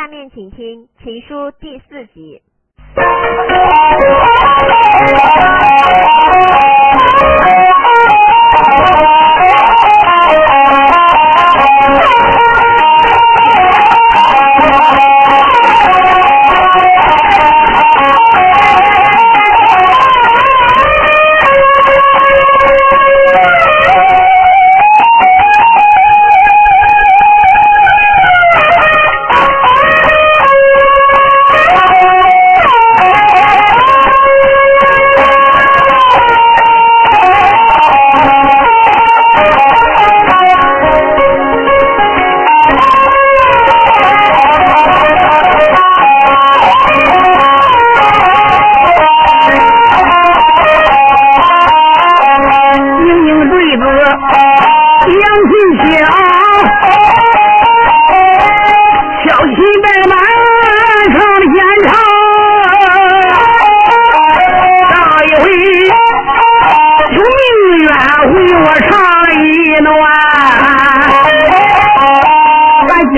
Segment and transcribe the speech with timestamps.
[0.00, 2.40] 下面请听情书第四集。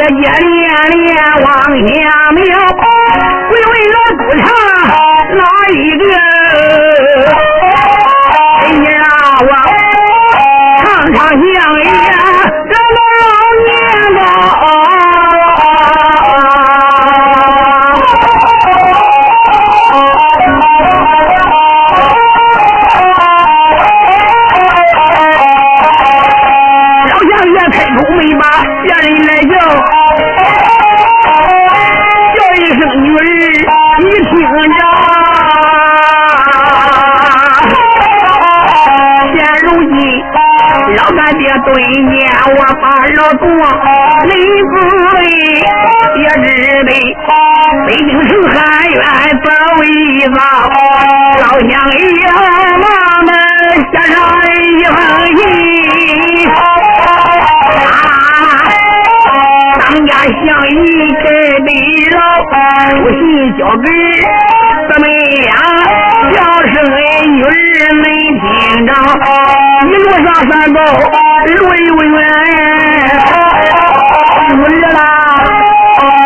[0.08, 0.32] 一连
[0.90, 1.14] 连
[1.44, 1.52] 往
[1.86, 2.81] 下瞄。
[44.24, 44.30] 你
[44.62, 44.74] 不
[45.16, 45.18] 为
[46.16, 46.44] 也日
[46.84, 46.90] 被
[47.86, 48.54] 北京城喊
[48.90, 48.96] 冤
[49.40, 49.44] 不
[49.80, 49.82] 为
[50.34, 50.38] 老，
[51.40, 52.00] 老乡爷
[52.78, 52.86] 我
[53.26, 53.28] 们
[53.90, 54.14] 写上
[54.62, 54.96] 一封
[55.36, 55.40] 信，
[59.80, 60.70] 当家乡里
[61.14, 61.26] 的
[61.66, 61.68] 地
[62.14, 62.16] 老，
[63.10, 63.12] 信
[63.58, 63.84] 交给
[64.88, 65.04] 姊妹
[65.40, 65.50] 俩，
[66.32, 66.36] 叫
[66.72, 66.74] 声
[67.32, 67.46] 女儿
[67.96, 68.04] 们
[68.40, 68.42] 听
[68.86, 68.90] 着，
[69.88, 70.78] 一路上山高，
[71.46, 73.41] 路遥远。
[74.54, 75.00] 女儿啦，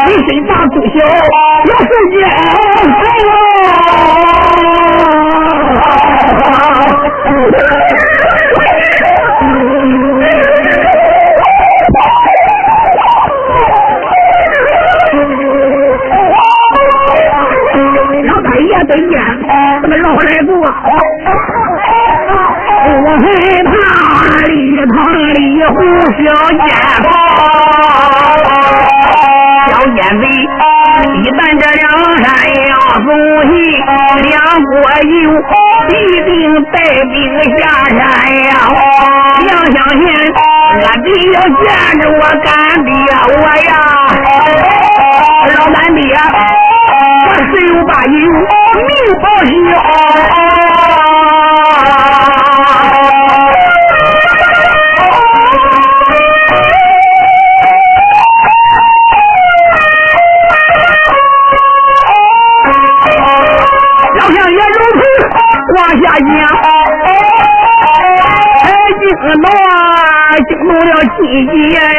[0.07, 2.31] 你心大不小，要自己哎
[22.89, 23.25] 我害
[23.65, 23.71] 怕
[24.47, 24.51] 里
[24.87, 24.95] 怕
[25.33, 25.75] 里胡
[26.13, 26.65] 小姐。
[33.05, 33.09] 宋
[33.47, 33.53] 信，
[34.23, 34.33] 梁
[34.65, 35.15] 国友
[35.89, 35.93] 必
[36.25, 36.33] 定
[36.73, 36.75] 带
[37.13, 37.15] 兵
[37.59, 37.95] 下山
[38.45, 38.51] 呀！
[39.41, 40.01] 梁相信，
[40.81, 41.65] 我爹要见
[42.01, 42.47] 着我干
[42.85, 42.89] 爹
[43.29, 43.35] 我
[43.67, 43.71] 呀，
[45.49, 46.01] 老干爹，
[47.27, 48.91] 我十有八九命
[49.21, 49.25] 不
[49.71, 49.71] 摇。
[66.19, 66.55] 眼好，
[67.05, 67.09] 哎，
[68.99, 69.77] 金龙啊，
[70.49, 71.55] 惊动了金鸡，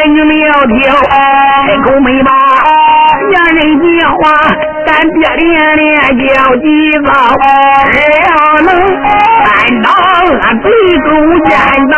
[0.09, 0.75] 你们要听，
[1.65, 2.29] 开口没吧？
[3.29, 4.17] 娘人家话，
[4.85, 5.43] 咱别连
[5.77, 5.85] 连
[6.17, 6.25] 叫
[6.55, 7.01] 几声，
[7.91, 7.95] 只
[8.27, 8.29] 要
[8.61, 8.69] 能
[9.45, 9.47] 担
[9.83, 9.85] 当
[10.41, 10.65] 俺贵
[11.05, 11.07] 州
[11.45, 11.49] 肩
[11.87, 11.93] 膀，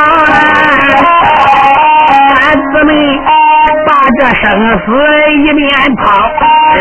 [2.42, 2.92] 俺姊妹。
[3.88, 4.44] 把这生
[4.80, 4.88] 死
[5.32, 5.62] 一面
[5.96, 6.04] 抛，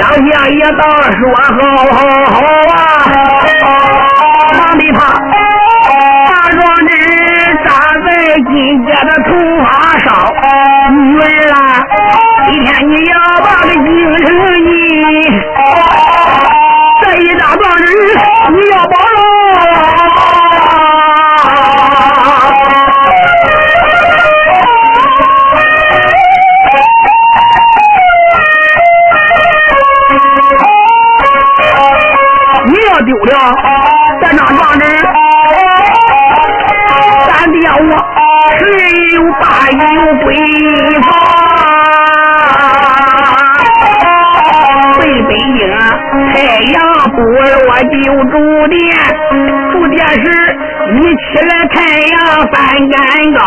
[0.00, 0.82] 老乡一倒
[1.12, 1.20] 说
[1.56, 1.58] 好
[1.92, 1.96] 好
[2.32, 2.36] 好！
[2.74, 2.76] 啊
[4.52, 4.98] 怕的他？
[6.28, 6.90] 大壮子
[7.64, 7.68] 扎
[8.04, 8.52] 在金
[8.86, 9.28] 家的头
[9.64, 9.66] 发
[9.98, 10.06] 上，
[10.92, 11.56] 女儿啊，
[12.46, 13.88] 今天你要把这个金
[14.24, 14.26] 成
[14.64, 14.70] 银，
[17.02, 17.82] 这一大壮子
[18.52, 19.20] 你要保喽，
[32.66, 33.77] 你要丢了。
[38.58, 38.64] 谁
[39.14, 39.76] 有大有
[40.24, 40.26] 北
[41.02, 41.06] 方。
[44.98, 45.60] 回北京，
[46.32, 46.34] 太
[46.72, 46.76] 阳
[47.14, 47.46] 不落
[47.84, 47.94] 就
[48.24, 48.34] 住
[48.68, 48.76] 店，
[49.72, 50.24] 住店时
[50.90, 52.16] 你起来太阳
[52.52, 52.56] 翻
[52.88, 52.94] 干
[53.34, 53.38] 高，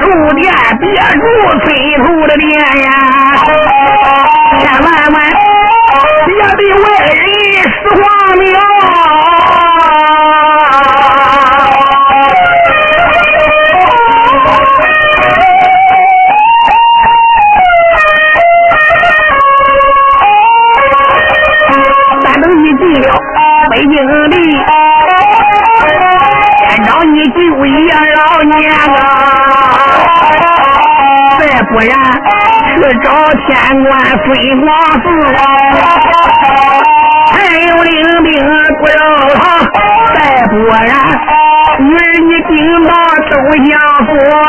[0.00, 0.04] 住
[0.34, 0.42] 店
[0.80, 0.84] 别
[1.20, 1.22] 住
[1.60, 1.64] 村
[2.02, 2.50] 头的店
[2.82, 2.86] 呀，
[4.58, 5.16] 千万万
[6.26, 7.18] 别对外人
[7.70, 8.02] 实话
[8.38, 8.42] 明。
[32.80, 33.48] 去找天
[33.84, 33.90] 官
[34.24, 34.66] 飞光
[35.02, 35.04] 寺，
[37.30, 37.34] 还
[37.68, 37.92] 有领
[38.22, 38.30] 兵
[38.78, 38.94] 不饶
[39.34, 39.40] 他，
[40.14, 40.18] 再
[40.48, 40.80] 不然
[41.78, 42.50] 女儿你顶
[42.84, 42.90] 到
[43.28, 43.68] 都相
[44.06, 44.40] 符啊，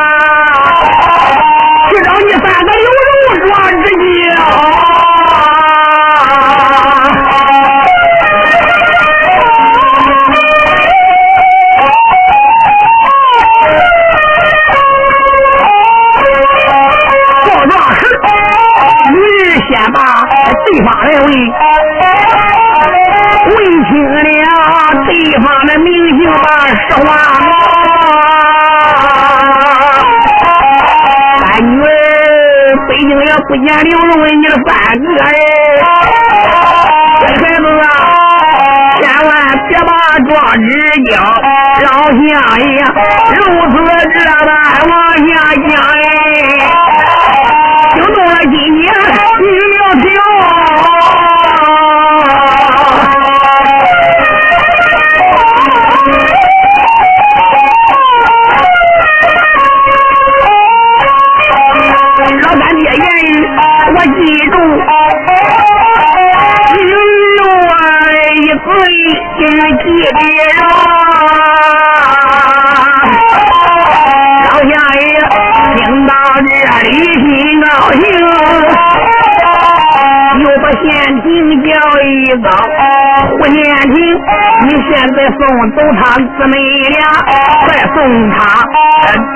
[1.89, 2.86] 去找你三个六
[33.48, 34.68] 不见刘荣你的三
[35.00, 35.28] 个哎，
[37.22, 37.88] 这孩子啊，
[39.00, 39.30] 千万
[39.68, 39.89] 别把
[40.28, 40.69] 壮志
[41.10, 41.12] 交，
[41.83, 42.19] 老相
[42.60, 42.66] 爷
[43.36, 43.39] 如
[43.72, 43.74] 此
[44.13, 44.50] 这般
[44.89, 45.30] 往下
[45.68, 45.95] 讲哎，
[47.95, 48.83] 就到了今年
[83.51, 83.63] 县
[83.94, 83.95] 庭，
[84.63, 85.39] 你现在送
[85.71, 86.56] 走他姊妹
[86.88, 87.00] 俩，
[87.65, 87.98] 快送
[88.30, 88.38] 他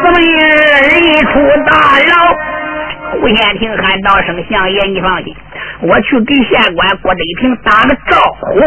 [0.02, 0.18] 姊妹
[1.02, 1.34] 一出
[1.66, 2.12] 大牢。
[3.12, 5.36] 胡延平喊道声：“相爷，你放心，
[5.82, 8.60] 我去给县官郭德平打个招呼。”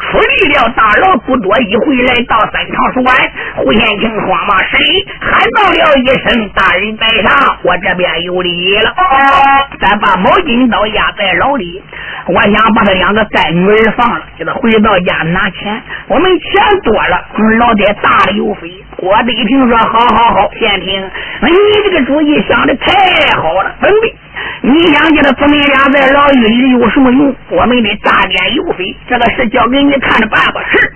[0.00, 3.14] 出离了大牢不多一回，来到三堂书馆，
[3.58, 9.04] 胡延庆慌忙施礼，喊道了一声：“大人在上，我这边有礼了。”哦
[9.80, 11.82] 咱把毛巾刀压在牢里，
[12.26, 15.82] 我想把他两个干女儿放了，叫他回到家拿钱。
[16.06, 17.26] 我们钱多了，
[17.58, 18.70] 老爹大的有飞。
[18.96, 21.10] 郭德平说：“好好好，县庭，
[21.42, 21.50] 你
[21.84, 24.14] 这个主意想的太好了，准备。”
[24.60, 27.34] 你想叫他姊妹俩在牢狱里有什么用？
[27.50, 30.60] 我们得大点油费，这个事交给你看着办吧。
[30.70, 30.87] 是。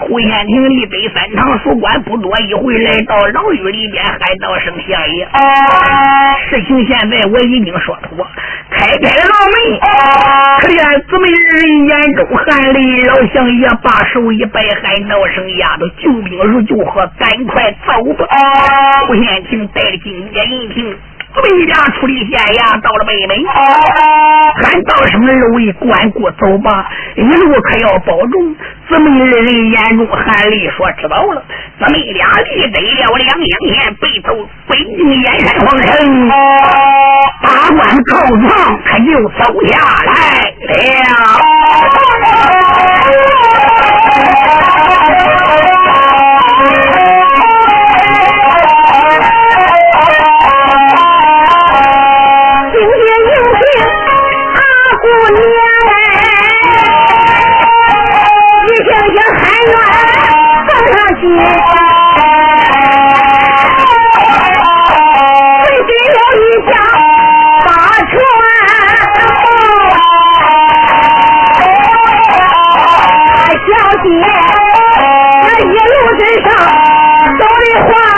[0.00, 5.28] 胡县庭离北三堂书馆不多一回，来到牢狱里边，喊道声相爷。
[6.48, 8.26] 事情现在我已经说妥，
[8.70, 9.80] 开开了牢门，
[10.60, 18.26] 可怜姊妹人眼中含泪，老相爷把手一摆，喊道声丫头，救兵如救火，赶快走吧。
[19.08, 20.96] 胡县庭带着金殿银瓶。
[21.36, 23.44] 为俩出离县衙，到了北门，
[24.62, 28.56] 喊道声二位关顾走吧，一路可要保重。
[28.88, 31.44] 姊妹二人眼中含泪说：“知道了。”
[31.78, 34.34] 姊妹俩立得了两两天，背走
[34.66, 36.28] 北京燕山皇城，
[37.42, 40.10] 把官告状，他就走下来
[40.60, 40.72] 了。
[61.28, 63.08] 街口啊，
[63.68, 64.08] 看了
[76.40, 78.17] 看大街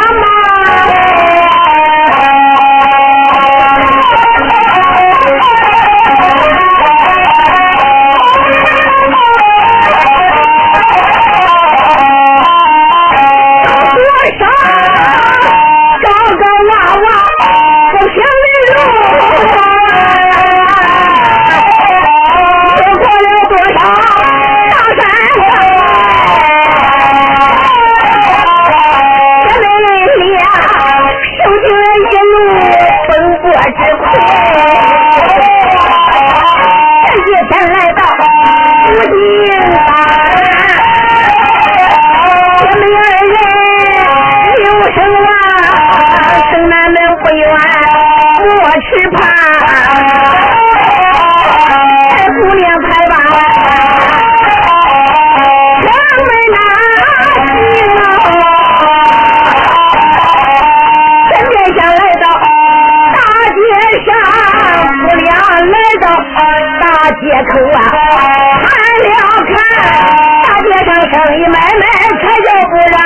[71.31, 71.85] 生意买卖，
[72.19, 72.99] 可要不饶。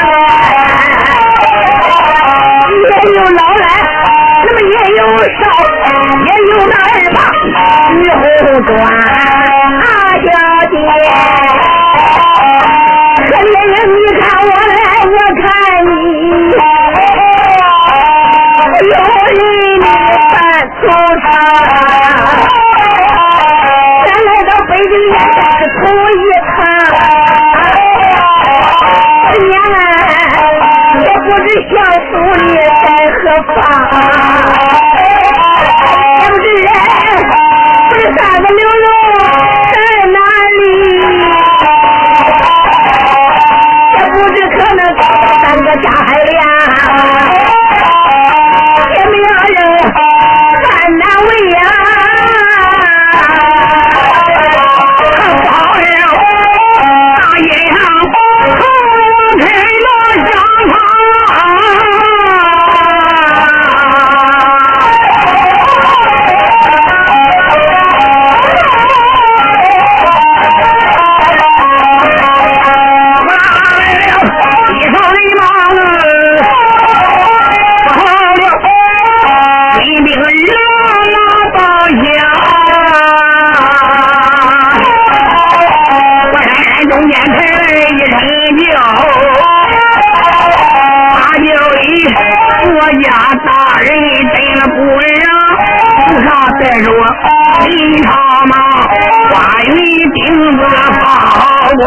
[2.81, 3.63] 也有老来，
[4.47, 5.45] 那么也有少，
[6.25, 7.17] 也有那二八
[7.93, 8.25] 女红
[8.65, 8.73] 妆。
[9.79, 9.85] 大
[10.25, 10.27] 小
[10.71, 10.75] 姐，
[13.27, 14.73] 可别让你看我来，
[15.05, 15.45] 我看
[15.85, 15.93] 你。
[18.81, 18.93] 有
[19.35, 19.39] 理
[19.81, 19.85] 你
[20.33, 20.35] 反
[20.81, 20.83] 诉
[21.21, 21.23] 他。
[24.07, 26.17] 咱来到北京也是头一。
[29.49, 29.77] 娘啊
[31.01, 31.73] 也不知小
[32.11, 32.13] 苏
[32.45, 33.21] 你在何
[33.55, 33.57] 方？
[36.21, 36.69] 也不知人
[37.91, 38.87] 不知三个牛肉
[39.73, 39.77] 在
[40.13, 40.17] 哪
[40.59, 40.61] 里？
[43.99, 46.41] 也不知可能到了咱们的家还俩
[48.93, 49.59] 天命人
[49.93, 49.95] 啊
[50.89, 51.59] 难为呀
[79.77, 80.19] 你兵是
[81.13, 81.17] 拉
[81.53, 81.99] 到家，
[86.33, 86.35] 我。
[86.43, 86.55] 山
[86.89, 88.13] 中间抬来一声
[88.59, 88.65] 叫，
[91.13, 91.47] 大叫
[91.83, 92.17] 一声，
[93.03, 93.07] 家
[93.45, 93.49] 大
[93.81, 93.87] 人
[94.33, 95.23] 真了不良，
[96.07, 96.27] 菩上
[96.61, 97.03] 带着我
[97.63, 97.69] 进
[98.03, 98.09] 他
[98.47, 98.53] 妈，
[99.31, 99.71] 花云
[100.13, 100.63] 钉子把
[101.77, 101.83] 我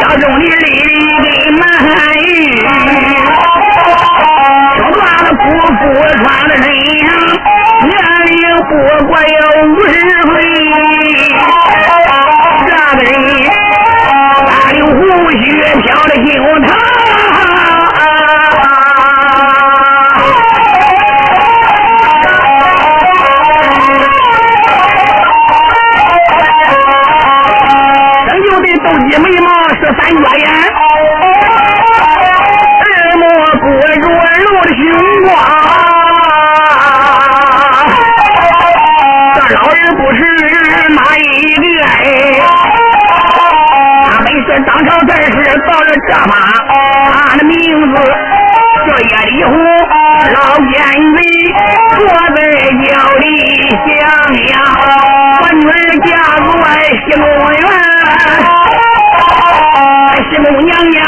[0.00, 0.66] 家中的里
[1.22, 1.26] 里
[1.58, 1.62] 满
[2.24, 2.28] 意。
[4.94, 5.80] 穿了裤服，
[6.22, 6.64] 穿了身
[7.04, 7.08] 上，
[7.82, 7.92] 年
[8.26, 8.32] 龄
[8.68, 8.70] 不
[9.06, 9.34] 过有
[9.72, 10.32] 五十岁。
[12.66, 13.10] 这个人，
[14.46, 14.96] 大流胡
[15.32, 15.42] 须，
[15.82, 16.24] 飘着胸
[16.62, 16.66] 膛。
[28.26, 30.83] 人有的斗鸡眉毛，十三角眼。
[35.30, 35.38] 啊！
[39.34, 40.20] 这老人不是
[40.94, 41.22] 哪一
[41.56, 41.62] 个？
[44.06, 45.20] 他本是当朝官儿，
[45.66, 46.32] 报了这马，
[47.12, 47.54] 他的名
[47.94, 47.96] 字
[48.86, 49.52] 叫叶里红，
[50.32, 50.36] 老
[50.70, 50.72] 奸
[51.16, 51.18] 贼
[51.98, 52.00] 坐
[52.34, 52.38] 在
[52.82, 52.86] 轿
[53.18, 53.22] 里
[53.86, 53.92] 香
[54.48, 54.52] 呀！
[55.42, 55.72] 我女儿
[56.04, 56.44] 嫁入
[57.06, 57.62] 西穆院，
[60.30, 61.02] 西穆娘娘。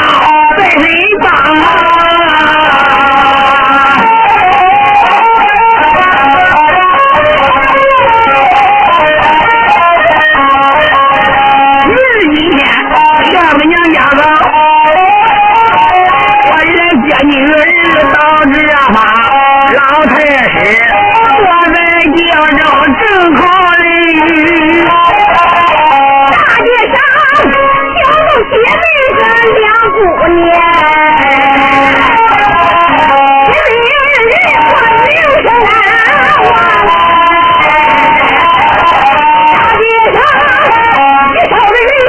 [29.96, 30.60] 姑娘啊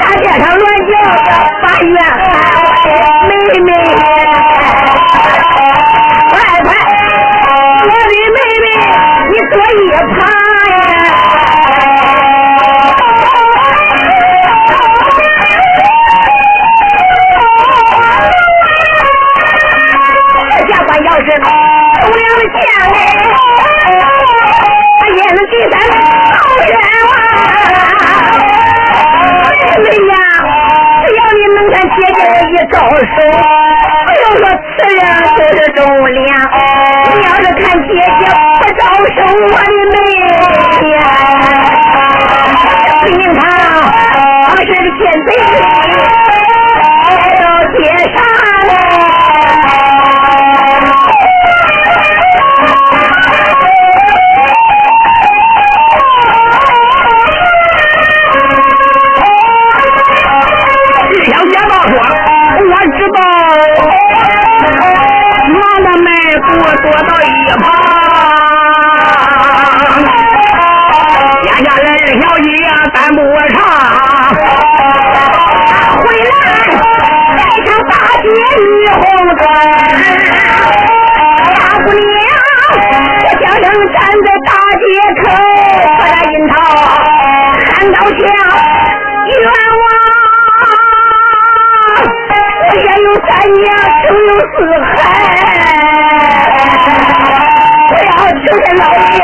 [0.00, 0.92] 大街上乱叫
[3.26, 4.09] 妹妹
[9.70, 10.18] 一盘。
[20.50, 21.08] 这下我要
[22.90, 22.96] 了，
[25.00, 25.92] 那也给咱们
[26.66, 26.72] 冤！
[29.42, 30.12] 妹妹呀，
[31.04, 31.98] 只要你能姐姐
[32.50, 33.16] 一招手，
[34.06, 34.42] 不用说
[34.76, 35.00] 吃粮，
[35.36, 35.78] 就是中
[36.12, 36.28] 粮。
[37.12, 37.90] 你要是看姐
[38.20, 38.22] 姐，
[38.60, 38.80] 不招
[39.16, 39.96] 收我的妹
[40.90, 40.96] 呀？
[43.04, 44.16] 你看啊，
[44.48, 45.28] 我是天对
[45.60, 45.66] 来，
[46.84, 47.44] 哎呦，
[47.82, 48.18] 上塌
[48.68, 48.70] 了。
[93.54, 93.66] 娘
[94.02, 94.88] 周有四海，
[97.88, 98.82] 不要求这老
[99.16, 99.20] 爷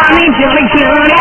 [0.00, 1.14] 话没听得清了。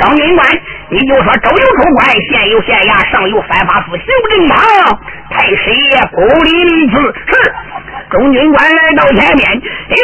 [0.00, 0.48] 张军官，
[0.90, 4.56] 你就说周有州官，县有县衙，上有三法司，行不正当。
[5.30, 7.30] 太师爷不理你去是。
[8.10, 9.96] 中军官来到前面，哟，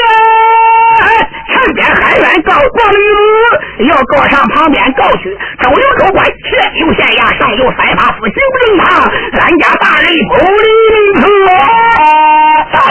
[1.49, 5.35] 前边喊冤告官的，要告上旁边告去。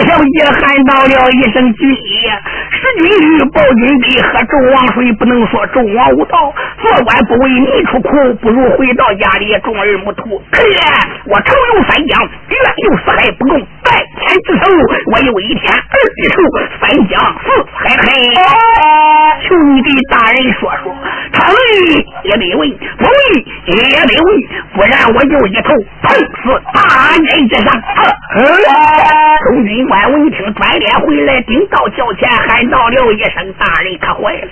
[0.03, 2.31] 小姐喊到了一声：“军爷，
[2.72, 6.53] 使君玉，报君杯，喝纣王水，不能说纣王无道。
[6.81, 10.41] 做官不为民出苦，不如回到家里，种二亩土。
[10.51, 10.62] 可
[11.25, 13.91] 我仇有三江，怨有四海，不共拜
[14.23, 14.63] 天之仇。
[15.12, 16.36] 我有一天二之仇，
[16.79, 18.03] 三江四海海。
[19.43, 20.95] 求你给大人说说，
[21.33, 21.57] 他为
[22.23, 23.13] 也得问，不为
[23.65, 24.41] 也得问，
[24.73, 27.67] 不然我就一头碰死大人之上。”
[29.43, 34.47] 中军官闻听，转脸回来，顶到轿前，喊道了一声：“大人可坏了！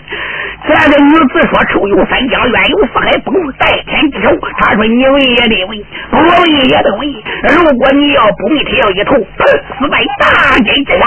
[0.68, 4.38] 这个女子说仇有三江，冤有四海，不共戴天之仇。
[4.58, 5.82] 他说你问也得问，
[6.12, 7.08] 不问也得问。
[7.56, 11.04] 如果你要不问，他要一头碰死在大街之上。”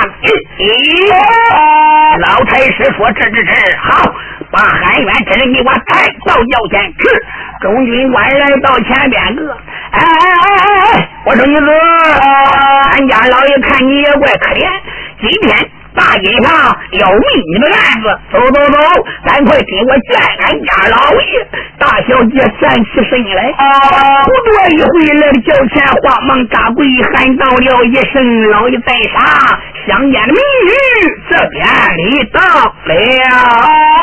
[2.20, 4.14] 老太师说：“这这这好，
[4.50, 7.02] 把喊冤之人给我带到轿前。”去
[7.60, 9.56] 中军官来到前边个，
[9.90, 10.04] 哎哎
[10.46, 11.08] 哎哎！
[11.24, 11.60] 我说女子，
[12.92, 14.70] 俺家老爷看你也怪可怜。
[15.20, 16.50] 今天大街上
[16.98, 18.78] 要问你的案子，走走走，
[19.24, 21.46] 赶快给我见俺家老爷。
[21.78, 23.54] 大小姐站起身来，
[24.24, 30.70] 不多一会来到轿前，慌忙大跪，喊到了一声：“老爷在上，香烟的美女
[31.30, 31.62] 这边
[31.96, 32.40] 里到
[32.84, 33.93] 了。”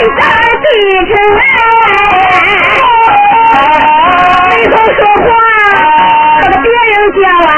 [0.00, 0.22] 跪在
[0.62, 0.66] 地
[1.04, 1.42] 城哎，
[4.48, 5.28] 没头说话，
[6.40, 7.52] 这个别人叫啊，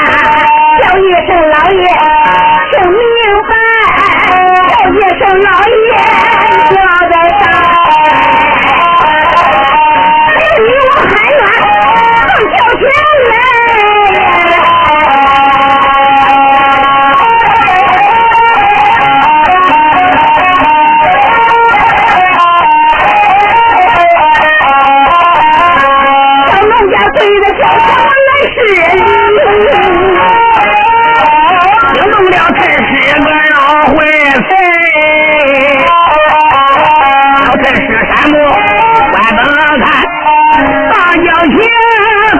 [0.80, 1.80] 叫一声老爷，
[2.72, 2.98] 听明
[3.48, 3.50] 白，
[4.68, 5.86] 叫一声老爷，
[6.74, 6.76] 叫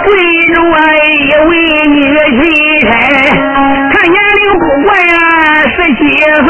[0.05, 0.09] 跪
[0.53, 1.51] 着一位
[1.89, 1.97] 女
[2.43, 2.43] 心
[2.81, 2.89] 差，
[3.93, 5.15] 她年龄不过呀、
[5.71, 6.01] 十七
[6.47, 6.49] 岁，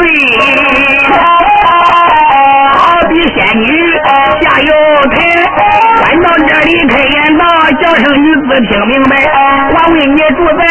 [2.73, 2.77] 好
[3.09, 3.65] 比仙女
[4.41, 4.69] 下瑶
[5.11, 5.15] 台。
[6.01, 7.41] 赶到这里开言道，
[7.81, 9.11] 叫声女子听明白，
[9.71, 10.61] 我问你住在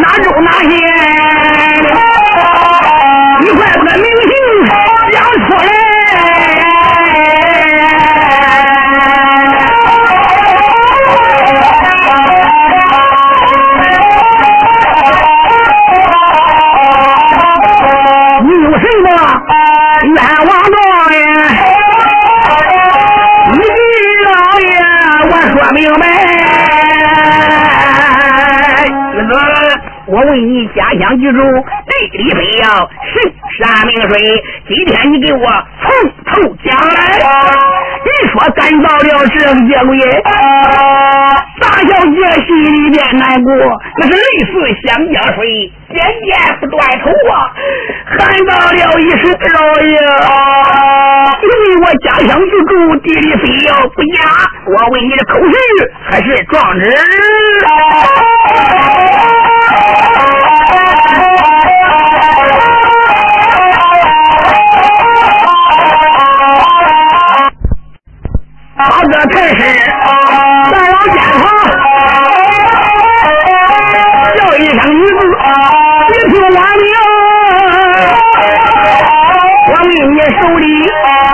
[0.00, 0.70] 哪州哪县？
[3.40, 4.06] 你快把名。
[30.12, 34.12] 我问你，家乡居住地里非要神山明水，
[34.68, 35.40] 今天你给我
[35.80, 35.88] 从
[36.26, 37.16] 头讲来。
[38.04, 40.04] 你说干到了这个节骨眼，
[41.62, 43.56] 大小姐心里边难过，
[43.96, 44.20] 那是泪
[44.52, 44.52] 似
[44.86, 47.48] 湘江水，渐渐不断头啊！
[48.04, 49.96] 喊到了一声老爷，
[51.40, 54.20] 因为我家乡居住，地理非要不假。
[54.66, 55.54] 我问你的口续
[56.10, 56.84] 还是状纸？
[68.84, 69.60] 好个才是
[70.70, 71.44] 在老监房
[74.34, 75.20] 叫一声女子，
[76.08, 76.90] 你听我名，
[79.68, 80.64] 我命你手里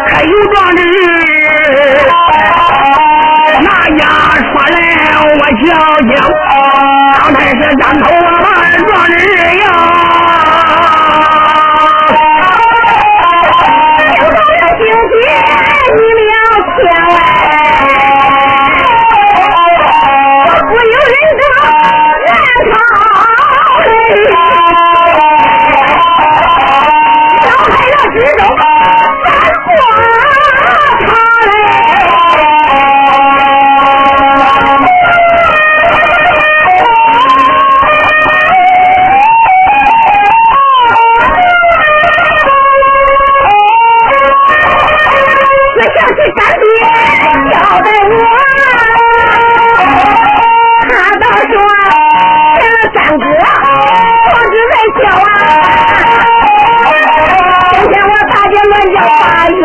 [0.08, 0.80] 还有状纸？
[3.62, 4.00] 哪家
[4.42, 4.76] 说来
[5.24, 5.66] 我瞧
[6.12, 6.16] 瞧，
[7.18, 8.46] 刚才是站头我把
[8.86, 9.16] 状纸
[9.60, 9.66] 要。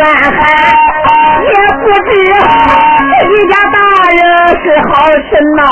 [0.04, 0.38] 把冤喊，
[1.44, 3.78] 也不知这一家大
[4.12, 4.20] 人
[4.62, 5.64] 是好是孬，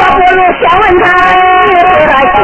[0.16, 2.36] 不如先问他可信。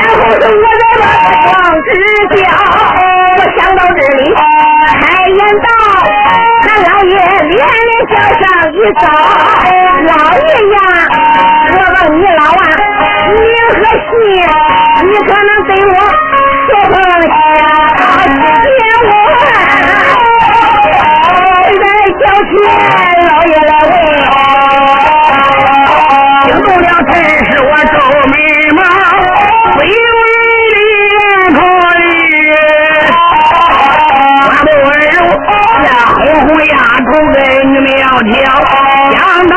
[0.00, 1.04] 然后是我在那
[1.44, 1.86] 往直
[2.32, 2.40] 叫，
[3.36, 4.20] 我想到这里，
[4.98, 5.68] 开言道
[6.64, 7.60] ：“俺老爷连连
[8.08, 9.04] 叫上一遭，
[10.06, 10.76] 老爷呀，
[11.76, 12.64] 我问你老啊，
[13.28, 13.36] 名
[13.68, 14.16] 和姓，
[15.04, 15.92] 你可能对我
[16.66, 16.96] 说奉
[23.26, 23.92] 老爷来问。”
[26.48, 27.12] 惊动了才
[27.44, 27.96] 是我皱
[28.30, 28.34] 眉
[28.76, 28.80] 毛，
[29.78, 29.86] 微微
[30.74, 30.76] 的
[31.54, 31.56] 头
[31.98, 32.02] 里，
[34.46, 35.12] 我不温柔，
[35.82, 36.72] 那红红丫
[37.04, 37.36] 头跟
[37.72, 37.92] 你苗
[38.30, 38.36] 条，
[39.12, 39.54] 想到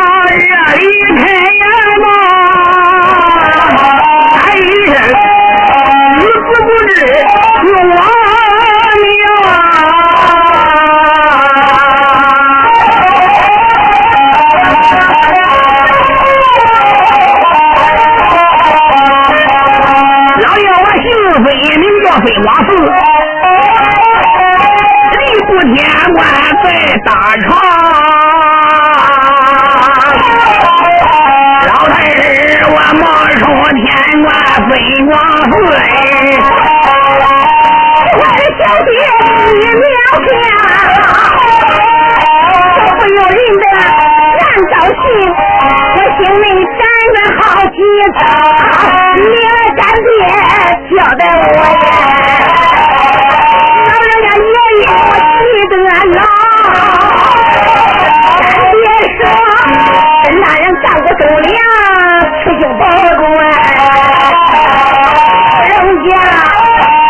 [49.21, 49.35] 你
[49.77, 50.09] 干爹
[50.89, 51.85] 交代我呀，
[53.87, 55.73] 老人家爷爷我记得
[56.17, 56.19] 牢，
[58.39, 58.75] 干爹
[59.17, 59.19] 说
[60.41, 61.53] 那人干过忠良，
[62.39, 62.81] 吃性保
[63.15, 63.21] 重
[65.69, 66.11] 人家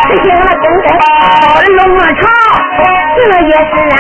[0.10, 0.88] 实行了公正，
[1.78, 2.22] 龙王朝，
[3.16, 3.98] 这也是啊，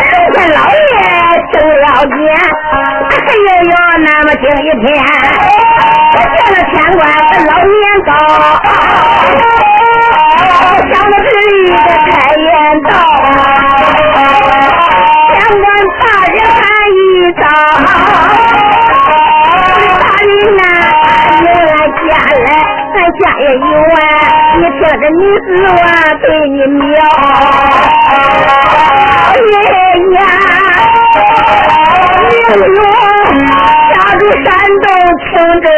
[0.00, 0.74] 人家老爷
[1.52, 2.18] 正了奸，
[2.72, 2.73] 还
[3.36, 4.86] 也有那么惊一天，
[6.14, 7.74] 我见了天官的老年
[8.06, 8.10] 高，
[10.92, 12.46] 想到这里的开言
[12.82, 12.88] 道，
[15.32, 15.64] 天官
[16.00, 16.60] 大人喊
[16.94, 16.98] 一
[17.32, 17.42] 遭，
[20.00, 20.62] 大人呐，
[21.40, 22.02] 你来家
[22.44, 22.48] 来。
[22.94, 23.96] 咱家也有啊，
[24.56, 25.78] 你听着女子我
[26.20, 26.82] 对你描，
[29.50, 29.52] 爷
[30.14, 30.18] 呀，
[31.14, 31.22] 名
[32.74, 32.82] 勇
[33.94, 34.46] 家住山
[34.82, 34.86] 东
[35.20, 35.30] 青
[35.62, 35.68] 州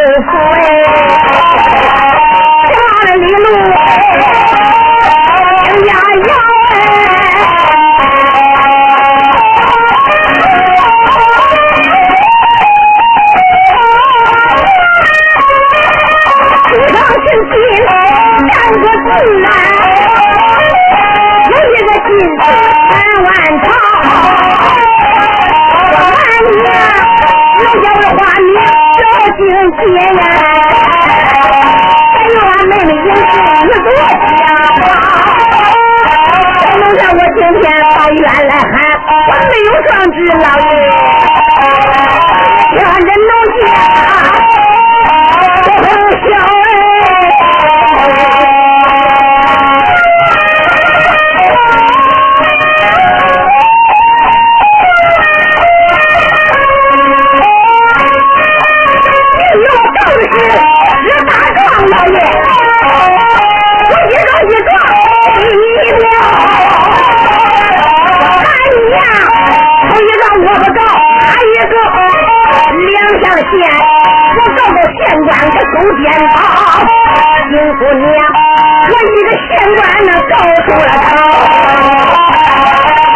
[78.88, 81.05] 我一个县官呢告诉了他，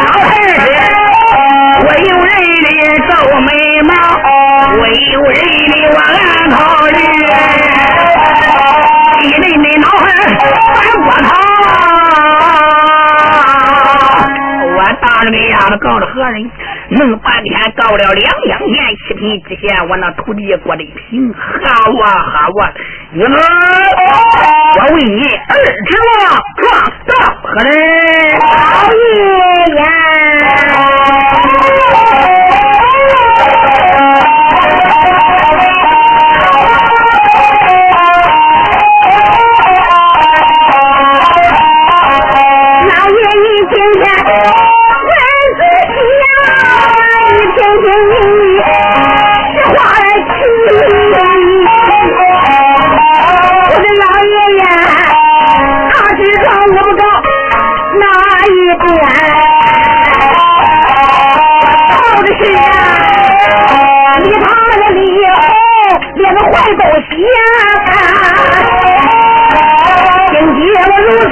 [0.04, 0.58] 老太师，
[1.86, 2.30] 我有人
[2.64, 2.68] 的
[3.08, 3.48] 皱眉
[3.82, 3.90] 毛，
[4.76, 5.38] 我有人
[5.70, 6.10] 的我暗
[6.50, 6.56] 考
[6.86, 6.98] 虑，
[9.22, 10.06] 一人的脑儿
[10.74, 11.28] 翻过头，
[14.76, 16.50] 我大着个丫子告了何人？
[16.90, 22.72] 弄半天告了两两年七品知县，我那徒弟过得平，好啊好啊，
[23.12, 23.40] 你们。
[24.76, 25.90] 我为你儿子
[26.56, 26.64] 状
[27.06, 29.39] 告何人？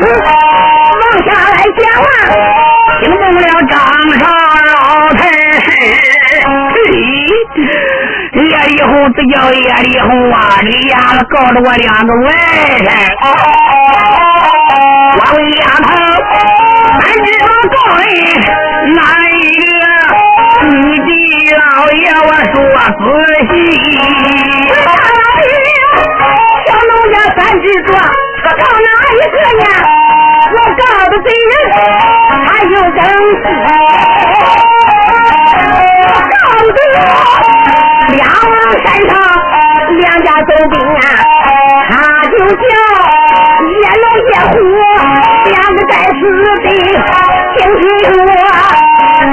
[0.06, 2.06] 往下来讲话，
[3.00, 3.74] 惊动了张
[4.18, 4.22] 少
[4.66, 4.72] 老
[5.14, 6.96] 太爷。
[8.34, 12.28] 叶丽红，这叫夜里红啊，这丫头告着我两个外
[12.78, 12.88] 甥。
[15.16, 15.86] 我问丫头，
[17.00, 17.76] 三只庄对
[18.94, 18.98] 哪
[19.30, 19.34] 一
[19.80, 19.84] 个？
[20.68, 21.08] 你的
[21.56, 22.56] 老爷，我说
[22.98, 23.00] 仔
[23.50, 23.52] 细。
[26.66, 27.90] 小农家，三只庄。
[29.12, 29.66] 一个呀？
[30.50, 31.52] 我告的贼人，
[32.30, 33.44] 他有证据。
[36.04, 36.36] 我告
[36.68, 36.78] 的
[38.16, 38.52] 两王。
[38.84, 39.10] 山上
[39.96, 41.00] 两家走兵啊，
[41.88, 41.92] 他
[42.28, 42.62] 就叫
[43.66, 44.54] 叶老叶虎，
[45.44, 46.20] 两个在死
[46.62, 46.66] 的，
[47.56, 47.82] 听听
[48.26, 48.30] 我，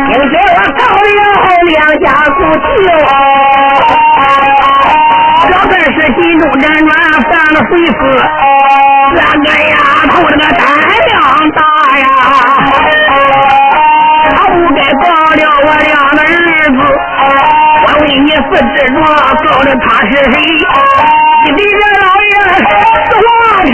[0.07, 1.19] 听听我告了
[1.65, 2.03] 两家
[2.37, 2.63] 不情。
[5.65, 6.93] 这本是心中辗转
[7.25, 7.93] 犯了悔事，
[9.15, 9.73] 这个丫
[10.11, 10.61] 头这个胆
[11.07, 11.11] 量
[11.55, 11.59] 大
[11.97, 12.05] 呀，
[14.29, 16.29] 她不该告了我两个儿
[16.69, 16.77] 子。
[17.81, 18.37] 我问你是
[18.75, 18.95] 执着
[19.47, 20.35] 告的他是谁？
[21.45, 23.27] 你这个老爷是话
[23.63, 23.73] 题。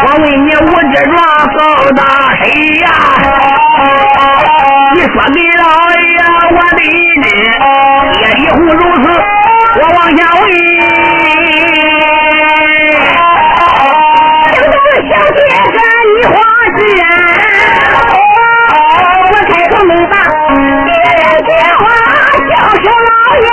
[0.00, 1.20] 我问你我这拉
[1.52, 1.56] 手
[1.94, 2.00] 拉
[2.36, 2.42] 谁
[2.80, 2.88] 呀
[4.94, 6.16] 你说你老爷
[6.56, 6.80] 我的
[7.20, 7.26] 你
[8.22, 9.06] 也一副如此
[9.76, 10.42] 我往下问
[14.54, 14.74] 青岛
[15.10, 15.38] 小姐
[16.16, 17.00] 你话我人
[23.08, 23.52] 老爷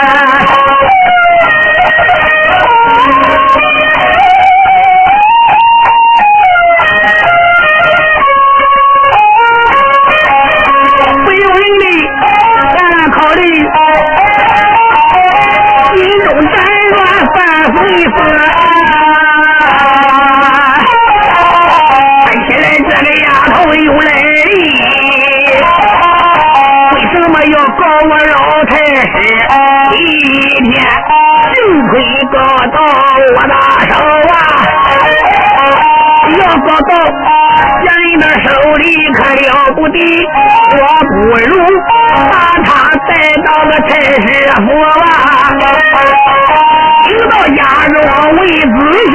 [32.31, 32.77] 搞到
[33.35, 33.53] 我的
[33.89, 33.91] 手
[34.31, 34.33] 啊，
[36.39, 36.91] 要搞到
[37.81, 39.97] 别人的手里可了不得。
[40.77, 41.11] 我不
[41.49, 41.51] 如
[42.31, 42.69] 把他
[43.07, 43.09] 带
[43.45, 43.89] 到个差
[44.21, 44.25] 事
[44.61, 44.87] 府啊，
[47.09, 47.97] 留到家中
[48.37, 48.75] 为自
[49.11, 49.13] 己。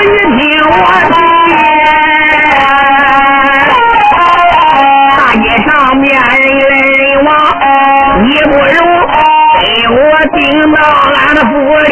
[0.00, 0.04] 你
[0.36, 0.72] 听我
[1.08, 1.10] 说，
[5.16, 7.28] 大街上面人来人往，
[8.22, 8.56] 你不如
[9.60, 9.96] 给我
[10.36, 10.38] 顶
[10.74, 10.76] 到
[11.14, 11.88] 俺的府里。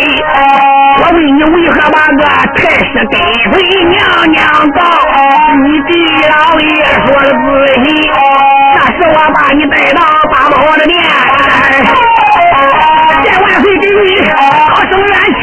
[0.97, 2.21] 我问你为何把个
[2.55, 3.53] 太师跟随
[3.87, 3.93] 娘
[4.31, 4.39] 娘
[4.73, 4.81] 到？
[5.63, 5.91] 你地
[6.29, 6.67] 老爷
[7.07, 7.39] 说了仔
[7.85, 7.87] 细，
[8.75, 10.93] 那是我把你带到八宝的面。
[13.23, 15.43] 这万会给你，好生玩去。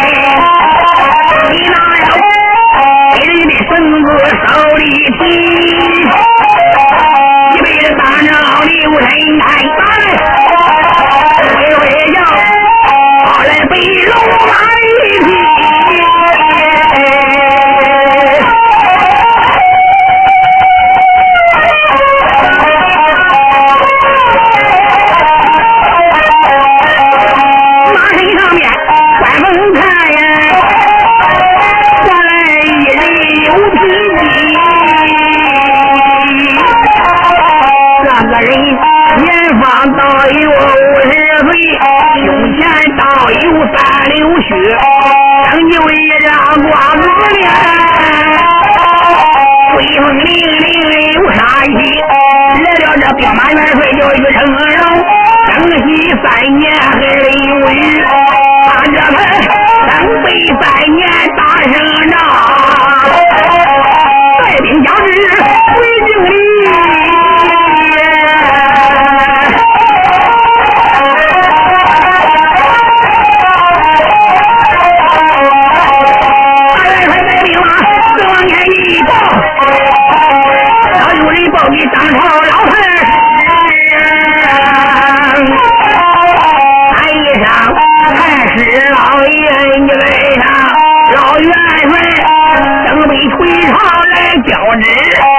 [94.81, 95.30] dia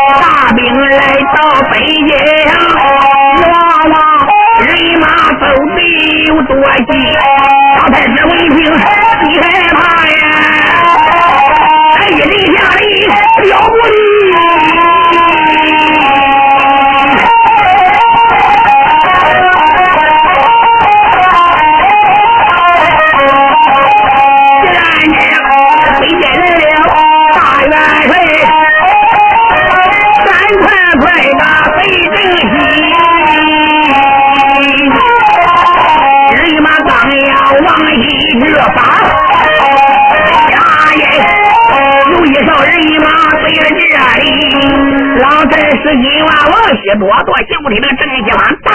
[46.98, 48.72] 多多兄弟的正西方，当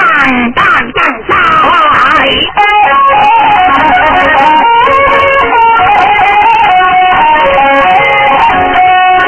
[0.53, 1.31] 当当当！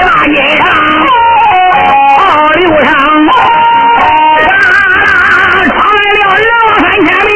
[0.02, 0.62] 大街上，
[2.18, 2.88] 道路上，
[5.70, 6.38] 闯来了二
[6.80, 7.30] 三千名，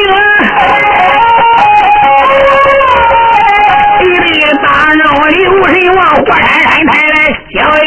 [4.02, 4.28] 一对
[4.62, 4.64] 大
[4.94, 5.32] 闹刘
[5.68, 7.16] 神王，火山山抬来
[7.52, 7.86] 小一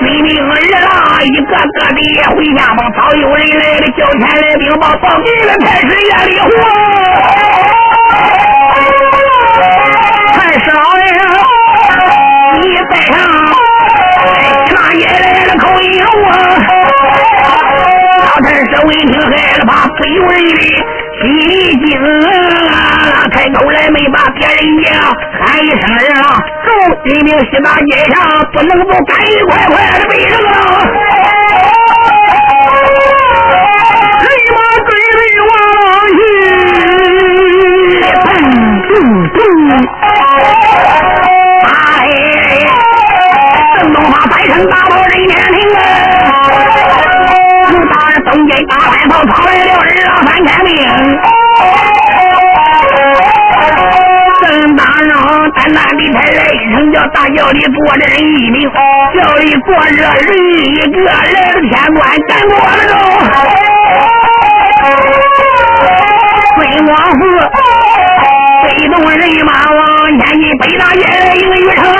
[0.00, 0.88] 军兵二郎
[1.24, 1.56] 一个个
[1.90, 1.98] 的
[2.34, 6.48] 回家吧，早有人来了，叫天来禀报，报给了太师爷的话。
[10.34, 11.02] 太师老爷，
[12.62, 13.16] 你带上
[14.70, 15.86] 那爷来了口音
[16.22, 16.26] 我，
[18.24, 20.62] 老太师一听害了怕，不由人的
[21.20, 21.86] 心里惊，
[23.32, 24.86] 开口来没把别人家
[25.44, 26.24] 喊一声二郎。
[27.24, 28.16] 名西大街上，
[28.52, 30.52] 不能不赶一快快的背上啊！
[34.20, 35.50] 立马追随往
[36.16, 36.20] 去，
[38.24, 38.26] 砰
[38.86, 38.90] 砰
[39.34, 39.36] 砰！
[41.66, 41.68] 哎，
[43.78, 45.80] 郑东华摆成大炮人面听啊！
[47.92, 49.82] 大人东街大山炮跑来了二
[50.24, 50.66] 三千兵。
[54.40, 55.82] 那
[56.68, 58.70] 里才来一声叫大轿里坐着人一名，
[59.14, 60.28] 轿里坐着人
[60.66, 63.02] 一个，来了天官赶过来了都。
[66.56, 67.20] 孙光福
[68.64, 69.80] 飞动人马往
[70.18, 71.00] 前进，北大爷
[71.36, 71.96] 迎玉成龙。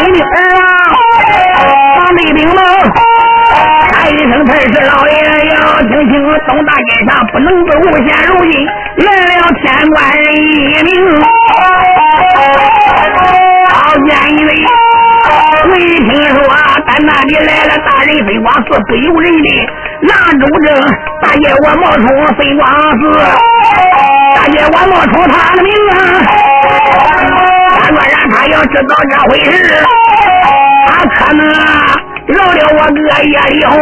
[0.00, 0.28] 你的儿
[0.60, 0.62] 啊，
[1.96, 2.60] 防备兵吗？
[3.92, 5.12] 喊一声才是老爷
[5.50, 6.12] 要听清，
[6.46, 7.70] 东大街上不能走，
[8.06, 8.54] 现如今。
[8.96, 9.08] 来
[9.88, 10.38] 官人一
[10.82, 10.92] 名，
[13.70, 13.72] 好
[14.06, 14.50] 见一位。
[15.70, 16.36] 未听说
[16.86, 19.48] 咱那里来了大人飞光寺不由人的
[20.02, 20.66] 拿主证，
[21.22, 22.06] 大爷我冒充
[22.36, 22.62] 飞光
[23.00, 23.02] 寺，
[24.36, 25.92] 大爷我冒充他的名啊！
[27.80, 29.52] 但若然他要知道这回事，
[30.86, 31.42] 他可能
[32.26, 33.76] 饶了我哥叶里红，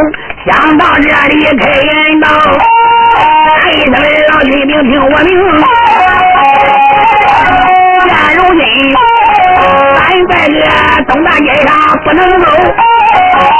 [0.46, 2.26] 想到这里开言道。
[3.74, 3.94] 一声
[4.28, 5.30] 老军兵听我命，
[8.34, 8.62] 如今
[9.94, 10.54] 咱在这
[11.12, 13.52] 东大街上不能走。